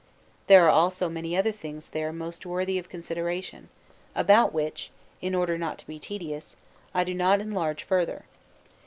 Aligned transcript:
There 0.47 0.65
are 0.65 0.69
also 0.71 1.09
many 1.09 1.37
other 1.37 1.51
things 1.51 1.89
there 1.89 2.11
most 2.11 2.43
worthy 2.43 2.79
of 2.79 2.89
consideration, 2.89 3.69
about 4.15 4.51
which, 4.51 4.89
in 5.21 5.35
order 5.35 5.59
not 5.59 5.77
to 5.77 5.85
be 5.87 5.99
tedious, 5.99 6.55
I 6.91 7.03
do 7.03 7.13
not 7.13 7.39
enlarge 7.39 7.83
further. 7.83 8.25